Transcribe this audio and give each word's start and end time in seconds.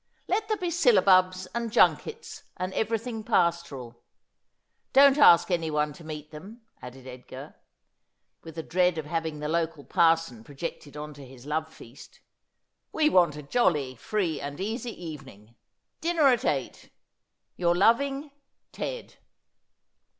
Let 0.27 0.47
there 0.47 0.57
be 0.57 0.71
syllabubs 0.71 1.45
and 1.53 1.71
junkets 1.71 2.41
and 2.57 2.73
everything 2.73 3.23
pastoral. 3.23 4.01
Don't 4.93 5.19
ask 5.19 5.51
anyone 5.51 5.93
to 5.93 6.03
meet 6.03 6.31
them,' 6.31 6.63
added 6.81 7.05
Edgar, 7.05 7.53
with 8.41 8.57
a 8.57 8.63
dread 8.63 8.97
of 8.97 9.05
having 9.05 9.39
the 9.41 9.47
local 9.47 9.83
parson 9.83 10.43
projected 10.43 10.97
on 10.97 11.13
his 11.13 11.45
love 11.45 11.71
feast;' 11.71 12.19
we 12.91 13.11
want 13.11 13.35
a 13.35 13.43
jolly, 13.43 13.93
free 13.95 14.41
and 14.41 14.59
easy 14.59 14.89
evening. 15.05 15.53
Dinner 15.99 16.25
at 16.29 16.45
eight.— 16.45 16.89
Your 17.55 17.75
loving 17.75 18.31
Ted.' 18.71 19.17